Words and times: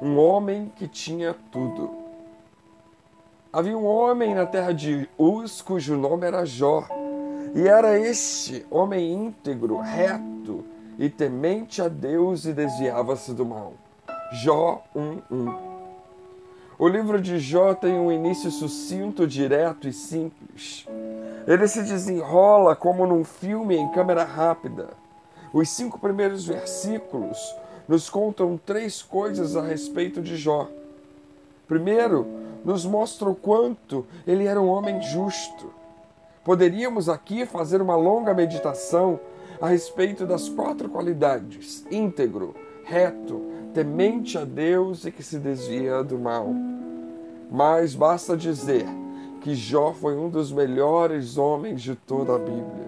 um 0.00 0.18
homem 0.18 0.72
que 0.76 0.86
tinha 0.86 1.34
tudo. 1.50 1.90
Havia 3.52 3.76
um 3.76 3.86
homem 3.86 4.34
na 4.34 4.44
terra 4.44 4.72
de 4.72 5.08
Uz 5.16 5.62
cujo 5.62 5.96
nome 5.96 6.26
era 6.26 6.44
Jó, 6.44 6.86
e 7.54 7.66
era 7.66 7.98
este 7.98 8.66
homem 8.70 9.12
íntegro, 9.12 9.78
reto 9.78 10.64
e 10.98 11.08
temente 11.08 11.80
a 11.80 11.88
Deus 11.88 12.44
e 12.44 12.52
desviava-se 12.52 13.32
do 13.32 13.46
mal. 13.46 13.72
Jó 14.32 14.82
1:1. 14.94 15.54
O 16.78 16.88
livro 16.88 17.18
de 17.20 17.38
Jó 17.38 17.74
tem 17.74 17.98
um 17.98 18.12
início 18.12 18.50
sucinto, 18.50 19.26
direto 19.26 19.88
e 19.88 19.92
simples. 19.92 20.86
Ele 21.46 21.66
se 21.66 21.82
desenrola 21.82 22.76
como 22.76 23.06
num 23.06 23.24
filme 23.24 23.76
em 23.76 23.90
câmera 23.92 24.24
rápida. 24.24 24.90
Os 25.52 25.70
cinco 25.70 25.98
primeiros 25.98 26.44
versículos 26.44 27.38
nos 27.88 28.10
contam 28.10 28.58
três 28.64 29.02
coisas 29.02 29.56
a 29.56 29.62
respeito 29.62 30.20
de 30.20 30.36
Jó. 30.36 30.68
Primeiro, 31.68 32.26
nos 32.64 32.84
mostra 32.84 33.28
o 33.28 33.34
quanto 33.34 34.06
ele 34.26 34.46
era 34.46 34.60
um 34.60 34.68
homem 34.68 35.00
justo. 35.02 35.72
Poderíamos 36.44 37.08
aqui 37.08 37.44
fazer 37.44 37.82
uma 37.82 37.96
longa 37.96 38.32
meditação 38.32 39.18
a 39.60 39.68
respeito 39.68 40.26
das 40.26 40.48
quatro 40.48 40.88
qualidades: 40.88 41.84
íntegro, 41.90 42.54
reto, 42.84 43.42
temente 43.74 44.38
a 44.38 44.44
Deus 44.44 45.04
e 45.04 45.12
que 45.12 45.22
se 45.22 45.38
desvia 45.38 46.02
do 46.02 46.18
mal. 46.18 46.48
Mas 47.50 47.94
basta 47.94 48.36
dizer 48.36 48.86
que 49.40 49.54
Jó 49.54 49.92
foi 49.92 50.16
um 50.16 50.28
dos 50.28 50.50
melhores 50.50 51.38
homens 51.38 51.82
de 51.82 51.94
toda 51.94 52.34
a 52.34 52.38
Bíblia. 52.38 52.86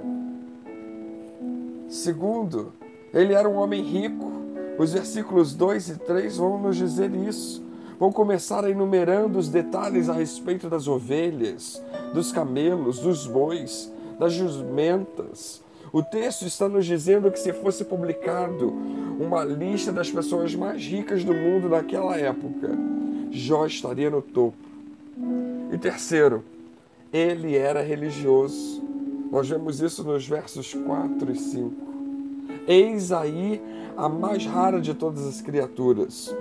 Segundo, 1.88 2.72
ele 3.14 3.32
era 3.32 3.48
um 3.48 3.56
homem 3.56 3.82
rico. 3.82 4.37
Os 4.78 4.92
versículos 4.92 5.54
2 5.54 5.88
e 5.88 5.98
3 5.98 6.36
vão 6.36 6.56
nos 6.58 6.76
dizer 6.76 7.12
isso. 7.14 7.62
Vão 7.98 8.12
começar 8.12 8.68
enumerando 8.70 9.38
os 9.38 9.48
detalhes 9.48 10.08
a 10.08 10.12
respeito 10.12 10.70
das 10.70 10.86
ovelhas, 10.86 11.82
dos 12.14 12.30
camelos, 12.30 13.00
dos 13.00 13.26
bois, 13.26 13.92
das 14.20 14.32
jumentas. 14.32 15.60
O 15.92 16.00
texto 16.00 16.46
está 16.46 16.68
nos 16.68 16.86
dizendo 16.86 17.30
que 17.30 17.40
se 17.40 17.52
fosse 17.52 17.84
publicado 17.84 18.72
uma 19.18 19.42
lista 19.42 19.90
das 19.90 20.10
pessoas 20.10 20.54
mais 20.54 20.80
ricas 20.84 21.24
do 21.24 21.34
mundo 21.34 21.68
naquela 21.68 22.16
época, 22.16 22.70
Jó 23.32 23.66
estaria 23.66 24.08
no 24.08 24.22
topo. 24.22 24.56
E 25.72 25.76
terceiro, 25.76 26.44
ele 27.12 27.56
era 27.56 27.82
religioso. 27.82 28.80
Nós 29.32 29.48
vemos 29.48 29.80
isso 29.80 30.04
nos 30.04 30.26
versos 30.26 30.72
4 30.72 31.32
e 31.32 31.36
5. 31.36 31.88
Eis 32.66 33.10
aí 33.12 33.60
a 33.98 34.08
mais 34.08 34.46
rara 34.46 34.80
de 34.80 34.94
todas 34.94 35.26
as 35.26 35.40
criaturas, 35.40 36.32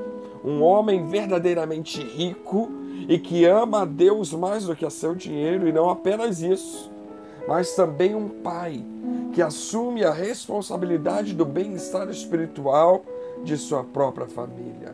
um 0.46 0.62
homem 0.62 1.08
verdadeiramente 1.08 2.00
rico 2.00 2.70
e 3.10 3.18
que 3.18 3.46
ama 3.46 3.82
a 3.82 3.86
Deus 3.86 4.32
mais 4.32 4.66
do 4.66 4.76
que 4.76 4.86
a 4.86 4.92
seu 4.92 5.16
dinheiro, 5.16 5.68
e 5.68 5.72
não 5.72 5.90
apenas 5.90 6.40
isso, 6.40 6.92
mas 7.48 7.76
também 7.76 8.14
um 8.14 8.30
pai 8.30 8.86
que 9.34 9.42
assume 9.42 10.04
a 10.04 10.12
responsabilidade 10.12 11.34
do 11.34 11.46
bem-estar 11.46 12.08
espiritual 12.10 13.04
de 13.44 13.58
sua 13.58 13.84
própria 13.84 14.28
família. 14.28 14.94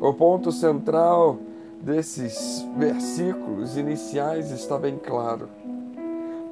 O 0.00 0.12
ponto 0.12 0.50
central 0.50 1.38
desses 1.80 2.66
versículos 2.76 3.76
iniciais 3.76 4.50
está 4.50 4.76
bem 4.78 4.98
claro. 4.98 5.48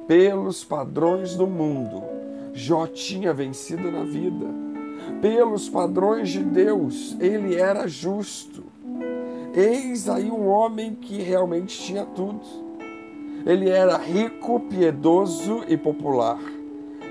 Pelos 0.07 0.63
padrões 0.63 1.35
do 1.35 1.47
mundo, 1.47 2.22
Jó 2.53 2.85
tinha 2.85 3.33
vencido 3.33 3.91
na 3.91 4.03
vida. 4.03 4.45
Pelos 5.21 5.67
padrões 5.67 6.29
de 6.29 6.39
Deus, 6.43 7.17
ele 7.19 7.55
era 7.55 7.87
justo. 7.87 8.63
Eis 9.55 10.07
aí 10.07 10.29
um 10.29 10.47
homem 10.47 10.93
que 10.95 11.21
realmente 11.21 11.79
tinha 11.79 12.05
tudo. 12.05 12.41
Ele 13.45 13.69
era 13.69 13.97
rico, 13.97 14.59
piedoso 14.61 15.63
e 15.67 15.75
popular. 15.75 16.39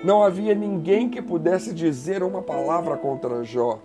Não 0.05 0.23
havia 0.23 0.55
ninguém 0.55 1.09
que 1.09 1.21
pudesse 1.21 1.75
dizer 1.75 2.23
uma 2.23 2.43
palavra 2.43 2.97
contra 2.97 3.45
Jó. 3.45 3.79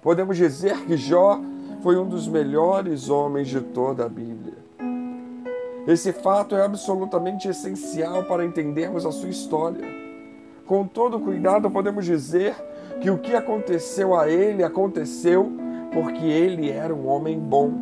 Podemos 0.00 0.36
dizer 0.36 0.78
que 0.84 0.96
Jó 0.96 1.40
foi 1.82 1.96
um 1.96 2.08
dos 2.08 2.28
melhores 2.28 3.08
homens 3.08 3.48
de 3.48 3.60
toda 3.60 4.06
a 4.06 4.08
Bíblia. 4.08 4.54
Esse 5.86 6.12
fato 6.12 6.54
é 6.54 6.64
absolutamente 6.64 7.48
essencial 7.48 8.24
para 8.24 8.44
entendermos 8.44 9.04
a 9.04 9.10
sua 9.10 9.28
história. 9.28 10.01
Com 10.66 10.86
todo 10.86 11.20
cuidado, 11.20 11.70
podemos 11.70 12.04
dizer 12.04 12.54
que 13.00 13.10
o 13.10 13.18
que 13.18 13.34
aconteceu 13.34 14.18
a 14.18 14.28
ele 14.28 14.62
aconteceu 14.62 15.52
porque 15.92 16.24
ele 16.24 16.70
era 16.70 16.94
um 16.94 17.06
homem 17.08 17.38
bom. 17.38 17.72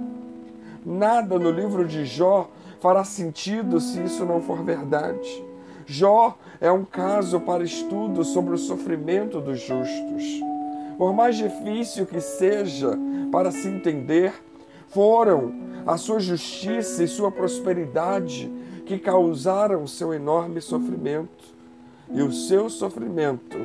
Nada 0.84 1.38
no 1.38 1.50
livro 1.50 1.86
de 1.86 2.04
Jó 2.04 2.50
fará 2.80 3.04
sentido 3.04 3.80
se 3.80 4.02
isso 4.02 4.24
não 4.24 4.40
for 4.40 4.62
verdade. 4.64 5.44
Jó 5.86 6.38
é 6.60 6.70
um 6.70 6.84
caso 6.84 7.40
para 7.40 7.62
estudo 7.62 8.24
sobre 8.24 8.54
o 8.54 8.58
sofrimento 8.58 9.40
dos 9.40 9.60
justos. 9.60 10.40
Por 10.96 11.12
mais 11.12 11.36
difícil 11.36 12.06
que 12.06 12.20
seja 12.20 12.98
para 13.30 13.50
se 13.50 13.68
entender, 13.68 14.32
foram 14.88 15.52
a 15.86 15.96
sua 15.96 16.18
justiça 16.18 17.02
e 17.02 17.08
sua 17.08 17.30
prosperidade 17.30 18.50
que 18.86 18.98
causaram 18.98 19.86
seu 19.86 20.12
enorme 20.12 20.60
sofrimento. 20.60 21.59
E 22.12 22.22
o 22.22 22.32
seu 22.32 22.68
sofrimento 22.68 23.56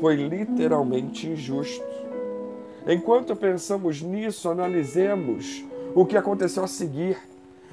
foi 0.00 0.16
literalmente 0.16 1.28
injusto. 1.28 1.84
Enquanto 2.86 3.36
pensamos 3.36 4.02
nisso, 4.02 4.48
analisemos 4.48 5.64
o 5.94 6.04
que 6.04 6.16
aconteceu 6.16 6.64
a 6.64 6.68
seguir. 6.68 7.16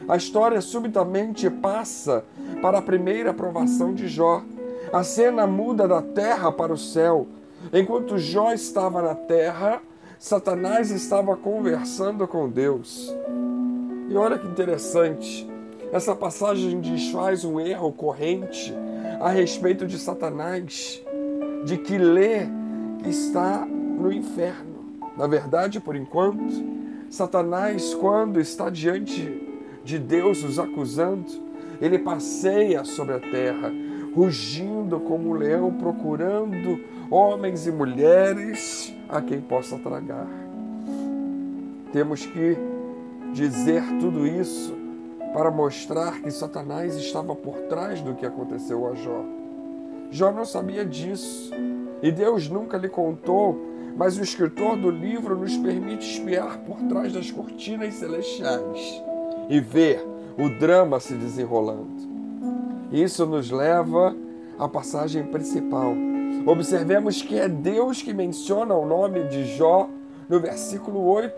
A 0.08 0.16
história 0.16 0.62
subitamente 0.62 1.50
passa 1.50 2.24
para 2.62 2.78
a 2.78 2.82
primeira 2.82 3.32
aprovação 3.32 3.94
de 3.94 4.08
Jó. 4.08 4.44
A 4.94 5.04
cena 5.04 5.48
muda 5.48 5.88
da 5.88 6.02
terra 6.02 6.52
para 6.52 6.74
o 6.74 6.78
céu. 6.78 7.28
Enquanto 7.74 8.18
Jó 8.20 8.54
estava 8.54 9.02
na 9.02 9.16
terra, 9.16 9.82
Satanás 10.20 10.92
estava 10.92 11.36
conversando 11.36 12.28
com 12.28 12.48
Deus. 12.48 13.12
E 14.10 14.16
olha 14.16 14.38
que 14.38 14.48
interessante, 14.48 15.50
essa 15.92 16.16
passagem 16.16 16.80
desfaz 16.80 17.44
um 17.44 17.60
erro 17.60 17.92
corrente 17.92 18.74
a 19.20 19.30
respeito 19.30 19.86
de 19.86 19.98
Satanás, 20.00 21.02
de 21.66 21.78
que 21.78 21.98
lê 21.98 22.48
que 23.04 23.10
está 23.10 23.66
no 23.66 24.12
inferno. 24.12 24.80
Na 25.18 25.28
verdade, 25.28 25.80
por 25.80 25.96
enquanto, 25.96 26.64
Satanás, 27.10 27.94
quando 27.94 28.40
está 28.40 28.70
diante 28.70 29.46
de 29.84 30.00
Deus 30.00 30.44
os 30.44 30.58
acusando, 30.58 31.26
ele 31.82 32.00
passeia 32.00 32.84
sobre 32.86 33.16
a 33.16 33.20
terra, 33.20 33.72
rugindo 34.14 35.00
como 35.00 35.30
um 35.30 35.34
leão, 35.34 35.74
procurando 35.74 36.80
homens 37.10 37.68
e 37.68 37.72
mulheres 37.72 38.94
a 39.08 39.22
quem 39.22 39.42
possa 39.42 39.78
tragar. 39.78 40.28
Temos 41.92 42.26
que 42.26 42.58
dizer 43.34 43.84
tudo 44.00 44.26
isso 44.28 44.79
para 45.34 45.52
mostrar 45.52 46.22
que 46.22 46.32
Satanás 46.32 46.96
estava 46.96 47.36
por 47.36 47.56
trás 47.70 48.02
do 48.02 48.16
que 48.16 48.26
aconteceu 48.26 48.88
a 48.88 48.96
Jó. 48.96 49.24
Jó 50.12 50.32
não 50.32 50.46
sabia 50.46 50.84
disso 50.84 51.52
e 52.02 52.12
Deus 52.12 52.50
nunca 52.50 52.78
lhe 52.78 52.90
contou, 52.90 53.60
mas 53.96 54.18
o 54.18 54.24
escritor 54.24 54.78
do 54.78 54.90
livro 54.90 55.38
nos 55.38 55.56
permite 55.58 56.10
espiar 56.10 56.60
por 56.60 56.78
trás 56.88 57.14
das 57.14 57.30
cortinas 57.30 57.96
celestiais 57.96 59.04
e 59.50 59.60
ver 59.60 60.04
o 60.38 60.50
drama 60.50 61.00
se 61.00 61.14
desenrolando. 61.14 62.10
Isso 62.92 63.26
nos 63.26 63.52
leva 63.52 64.16
à 64.58 64.68
passagem 64.68 65.24
principal. 65.24 65.94
Observemos 66.46 67.22
que 67.22 67.38
é 67.38 67.48
Deus 67.48 68.02
que 68.02 68.14
menciona 68.14 68.74
o 68.74 68.86
nome 68.86 69.26
de 69.26 69.46
Jó 69.58 69.90
no 70.28 70.40
versículo 70.40 71.06
8. 71.06 71.34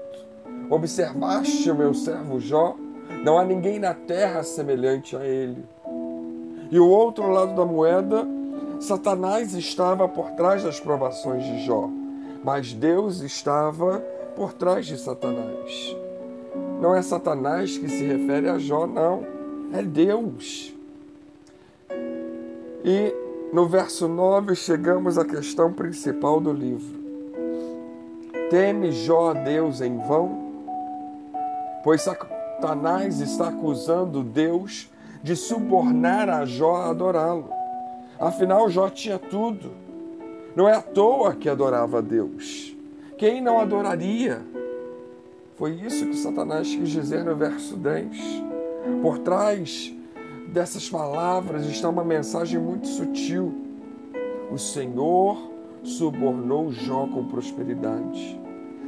Observaste 0.69 1.69
o 1.69 1.75
meu 1.75 1.93
servo 1.93 2.39
Jó? 2.39 2.77
Não 3.23 3.37
há 3.37 3.43
ninguém 3.43 3.79
na 3.79 3.93
terra 3.93 4.43
semelhante 4.43 5.15
a 5.15 5.25
ele. 5.25 5.63
E 6.71 6.79
o 6.79 6.87
outro 6.87 7.29
lado 7.29 7.53
da 7.53 7.65
moeda, 7.65 8.25
Satanás 8.79 9.53
estava 9.53 10.07
por 10.07 10.31
trás 10.31 10.63
das 10.63 10.79
provações 10.79 11.43
de 11.43 11.65
Jó, 11.65 11.89
mas 12.43 12.73
Deus 12.73 13.21
estava 13.21 13.99
por 14.35 14.53
trás 14.53 14.85
de 14.87 14.97
Satanás. 14.97 15.95
Não 16.81 16.95
é 16.95 17.01
Satanás 17.01 17.77
que 17.77 17.87
se 17.87 18.03
refere 18.05 18.49
a 18.49 18.57
Jó, 18.57 18.87
não, 18.87 19.23
é 19.73 19.83
Deus. 19.83 20.73
E 22.83 23.13
no 23.53 23.67
verso 23.67 24.07
9 24.07 24.55
chegamos 24.55 25.17
à 25.17 25.25
questão 25.25 25.71
principal 25.71 26.39
do 26.39 26.51
livro. 26.51 26.99
Teme 28.49 28.91
Jó 28.91 29.31
a 29.31 29.33
Deus 29.33 29.81
em 29.81 29.97
vão? 29.97 30.51
Pois 31.83 32.01
Satanás 32.61 33.19
está 33.19 33.47
acusando 33.47 34.21
Deus 34.21 34.87
de 35.23 35.35
subornar 35.35 36.29
a 36.29 36.45
Jó 36.45 36.75
a 36.75 36.89
adorá-lo. 36.91 37.49
Afinal, 38.19 38.69
Jó 38.69 38.87
tinha 38.87 39.17
tudo. 39.17 39.71
Não 40.55 40.69
é 40.69 40.75
à 40.75 40.81
toa 40.81 41.33
que 41.33 41.49
adorava 41.49 41.97
a 41.97 42.01
Deus. 42.01 42.77
Quem 43.17 43.41
não 43.41 43.59
adoraria? 43.59 44.43
Foi 45.55 45.71
isso 45.71 46.05
que 46.05 46.15
Satanás 46.15 46.67
quis 46.67 46.89
dizer 46.89 47.23
no 47.23 47.35
verso 47.35 47.75
10. 47.75 48.15
Por 49.01 49.17
trás 49.17 49.91
dessas 50.53 50.87
palavras 50.87 51.65
está 51.65 51.89
uma 51.89 52.03
mensagem 52.03 52.59
muito 52.59 52.85
sutil. 52.87 53.55
O 54.51 54.59
Senhor 54.59 55.35
subornou 55.83 56.71
Jó 56.71 57.07
com 57.07 57.25
prosperidade. 57.25 58.39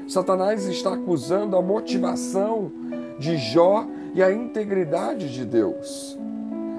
Satanás 0.07 0.67
está 0.67 0.93
acusando 0.93 1.57
a 1.57 1.61
motivação 1.61 2.71
de 3.19 3.37
Jó 3.37 3.85
e 4.13 4.21
a 4.21 4.31
integridade 4.31 5.31
de 5.33 5.45
Deus. 5.45 6.17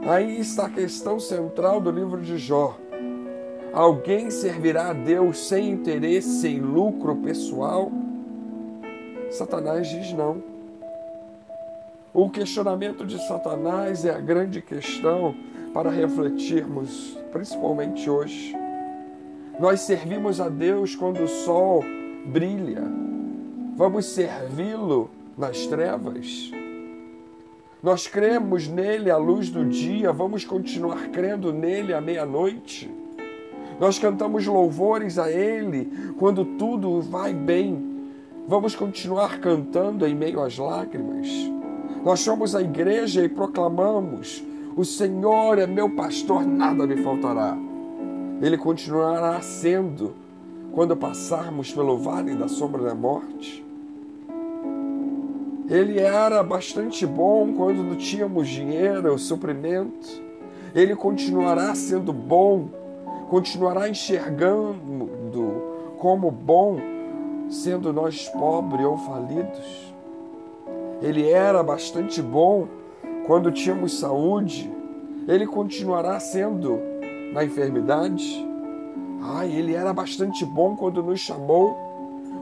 Aí 0.06 0.38
está 0.38 0.66
a 0.66 0.70
questão 0.70 1.18
central 1.18 1.80
do 1.80 1.90
livro 1.90 2.20
de 2.20 2.36
Jó. 2.36 2.76
Alguém 3.72 4.30
servirá 4.30 4.90
a 4.90 4.92
Deus 4.92 5.48
sem 5.48 5.70
interesse, 5.70 6.40
sem 6.40 6.60
lucro 6.60 7.16
pessoal? 7.16 7.90
Satanás 9.30 9.88
diz 9.88 10.12
não. 10.12 10.42
O 12.12 12.30
questionamento 12.30 13.04
de 13.04 13.18
Satanás 13.26 14.04
é 14.04 14.10
a 14.10 14.20
grande 14.20 14.62
questão 14.62 15.34
para 15.72 15.90
refletirmos, 15.90 17.18
principalmente 17.32 18.08
hoje. 18.08 18.54
Nós 19.58 19.80
servimos 19.80 20.40
a 20.40 20.48
Deus 20.48 20.94
quando 20.94 21.24
o 21.24 21.28
sol 21.28 21.82
brilha. 22.26 22.84
Vamos 23.76 24.06
servi-lo 24.06 25.10
nas 25.36 25.66
trevas. 25.66 26.50
Nós 27.82 28.06
cremos 28.06 28.66
nele 28.66 29.10
à 29.10 29.16
luz 29.16 29.50
do 29.50 29.64
dia, 29.64 30.12
vamos 30.12 30.44
continuar 30.44 31.08
crendo 31.08 31.52
nele 31.52 31.92
à 31.92 32.00
meia-noite. 32.00 32.90
Nós 33.78 33.98
cantamos 33.98 34.46
louvores 34.46 35.18
a 35.18 35.30
ele 35.30 35.90
quando 36.18 36.44
tudo 36.44 37.00
vai 37.02 37.34
bem. 37.34 37.92
Vamos 38.46 38.74
continuar 38.74 39.38
cantando 39.38 40.06
em 40.06 40.14
meio 40.14 40.40
às 40.40 40.56
lágrimas. 40.56 41.28
Nós 42.04 42.20
somos 42.20 42.54
a 42.54 42.62
igreja 42.62 43.24
e 43.24 43.28
proclamamos: 43.28 44.42
O 44.76 44.84
Senhor 44.84 45.58
é 45.58 45.66
meu 45.66 45.90
pastor, 45.90 46.46
nada 46.46 46.86
me 46.86 47.02
faltará. 47.02 47.56
Ele 48.40 48.56
continuará 48.56 49.40
sendo 49.40 50.14
quando 50.72 50.96
passarmos 50.96 51.72
pelo 51.72 51.98
vale 51.98 52.34
da 52.34 52.48
sombra 52.48 52.82
da 52.82 52.94
morte. 52.94 53.64
Ele 55.68 55.98
era 55.98 56.42
bastante 56.42 57.06
bom 57.06 57.54
quando 57.54 57.82
não 57.82 57.96
tínhamos 57.96 58.48
dinheiro, 58.48 59.18
suprimento. 59.18 60.22
Ele 60.74 60.94
continuará 60.94 61.74
sendo 61.74 62.12
bom, 62.12 62.68
continuará 63.30 63.88
enxergando 63.88 65.08
como 65.98 66.30
bom, 66.30 66.78
sendo 67.48 67.92
nós 67.92 68.28
pobres 68.28 68.84
ou 68.84 68.98
falidos. 68.98 69.94
Ele 71.00 71.30
era 71.30 71.62
bastante 71.62 72.20
bom 72.20 72.68
quando 73.26 73.50
tínhamos 73.50 73.98
saúde. 73.98 74.70
Ele 75.26 75.46
continuará 75.46 76.20
sendo 76.20 76.78
na 77.32 77.42
enfermidade. 77.42 78.46
Ai, 79.22 79.50
ele 79.50 79.74
era 79.74 79.92
bastante 79.94 80.44
bom 80.44 80.76
quando 80.76 81.02
nos 81.02 81.20
chamou, 81.20 81.74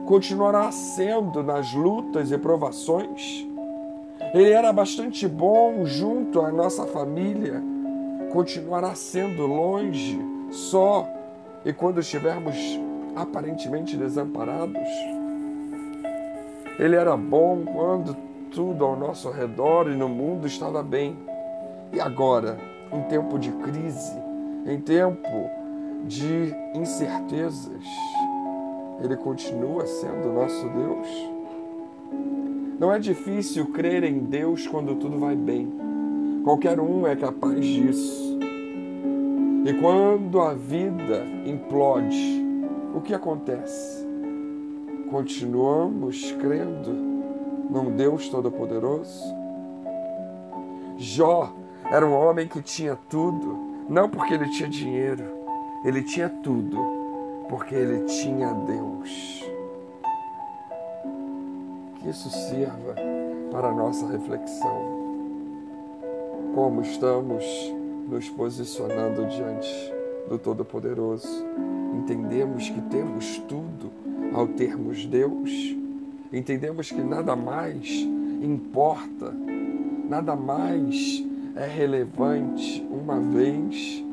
continuará 0.05 0.71
sendo 0.71 1.43
nas 1.43 1.73
lutas 1.73 2.31
e 2.31 2.37
provações. 2.37 3.47
Ele 4.33 4.51
era 4.51 4.73
bastante 4.73 5.27
bom 5.27 5.85
junto 5.85 6.41
à 6.41 6.51
nossa 6.51 6.85
família, 6.85 7.61
continuará 8.31 8.95
sendo 8.95 9.45
longe, 9.45 10.19
só, 10.51 11.07
e 11.65 11.71
quando 11.71 11.99
estivermos 11.99 12.55
aparentemente 13.15 13.95
desamparados. 13.95 14.87
Ele 16.79 16.95
era 16.95 17.15
bom 17.15 17.63
quando 17.63 18.15
tudo 18.51 18.83
ao 18.85 18.95
nosso 18.95 19.29
redor 19.29 19.87
e 19.89 19.95
no 19.95 20.09
mundo 20.09 20.47
estava 20.47 20.81
bem. 20.81 21.17
E 21.91 21.99
agora, 21.99 22.57
em 22.91 23.01
tempo 23.03 23.37
de 23.37 23.51
crise, 23.51 24.17
em 24.65 24.79
tempo 24.79 25.49
de 26.05 26.53
incertezas, 26.73 27.83
Ele 29.01 29.15
continua 29.17 29.85
sendo 29.85 30.33
nosso 30.33 30.67
Deus. 30.69 31.07
Não 32.79 32.91
é 32.91 32.99
difícil 32.99 33.67
crer 33.67 34.03
em 34.03 34.19
Deus 34.19 34.67
quando 34.67 34.95
tudo 34.95 35.19
vai 35.19 35.35
bem. 35.35 35.71
Qualquer 36.43 36.79
um 36.79 37.07
é 37.07 37.15
capaz 37.15 37.65
disso. 37.65 38.39
E 39.65 39.73
quando 39.79 40.41
a 40.41 40.53
vida 40.53 41.25
implode, 41.45 42.43
o 42.93 42.99
que 42.99 43.13
acontece? 43.13 44.05
Continuamos 45.09 46.31
crendo 46.33 46.91
num 47.69 47.95
Deus 47.95 48.27
Todo-Poderoso? 48.27 49.23
Jó 50.97 51.53
era 51.89 52.05
um 52.05 52.13
homem 52.13 52.47
que 52.47 52.61
tinha 52.61 52.97
tudo, 53.09 53.57
não 53.87 54.09
porque 54.09 54.33
ele 54.33 54.49
tinha 54.49 54.67
dinheiro, 54.67 55.23
ele 55.85 56.01
tinha 56.03 56.27
tudo, 56.27 56.77
porque 57.49 57.75
ele 57.75 58.05
tinha 58.05 58.53
Deus. 58.53 59.43
Que 61.99 62.09
isso 62.09 62.29
sirva 62.29 62.95
para 63.51 63.69
a 63.69 63.73
nossa 63.73 64.07
reflexão. 64.07 65.03
Como 66.55 66.81
estamos 66.81 67.43
nos 68.09 68.29
posicionando 68.29 69.25
diante 69.27 69.93
do 70.29 70.37
Todo-Poderoso? 70.37 71.45
Entendemos 71.95 72.69
que 72.69 72.81
temos 72.81 73.37
tudo 73.47 73.91
ao 74.33 74.47
termos 74.47 75.05
Deus? 75.05 75.75
Entendemos 76.31 76.91
que 76.91 77.01
nada 77.01 77.35
mais 77.35 77.87
importa, 78.41 79.31
nada 80.09 80.35
mais 80.35 81.23
é 81.55 81.67
relevante 81.67 82.85
uma 82.89 83.19
vez 83.19 84.03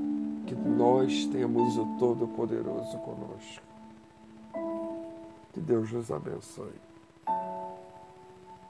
que 0.46 0.54
nós 0.54 1.26
temos 1.26 1.76
o 1.76 1.86
Todo-Poderoso 1.98 2.98
conosco. 2.98 3.62
Que 5.52 5.60
Deus 5.60 5.90
nos 5.92 6.10
abençoe. 6.10 6.89